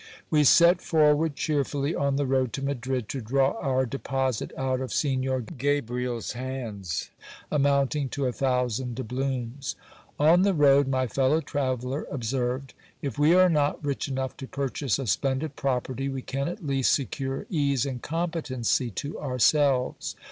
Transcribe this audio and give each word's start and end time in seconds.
We 0.31 0.43
set 0.45 0.81
forward 0.81 1.35
cheerfully 1.35 1.93
on 1.93 2.15
the 2.15 2.25
road 2.25 2.53
to 2.53 2.63
Madrid, 2.63 3.07
to 3.09 3.21
draw 3.21 3.51
our 3.61 3.85
deposit 3.85 4.51
out 4.57 4.81
of 4.81 4.91
Signor 4.91 5.41
Gabriel's 5.41 6.31
hands, 6.31 7.11
amounting 7.51 8.09
to 8.09 8.25
a 8.25 8.31
thousand 8.31 8.95
doubloons. 8.95 9.75
On 10.19 10.41
the 10.41 10.55
road 10.55 10.87
my 10.87 11.05
fellow 11.05 11.39
traveller 11.39 12.07
observed: 12.09 12.73
If 13.03 13.19
we 13.19 13.35
are 13.35 13.47
not 13.47 13.85
rich 13.85 14.07
enough 14.07 14.35
to 14.37 14.47
purchase 14.47 14.97
a 14.97 15.05
splendid 15.05 15.55
property, 15.55 16.09
we 16.09 16.23
can 16.23 16.47
at 16.47 16.65
least 16.65 16.93
secure 16.93 17.45
ease 17.51 17.85
and 17.85 18.01
competency 18.01 18.89
to 19.05 19.19
ourselves. 19.19 20.15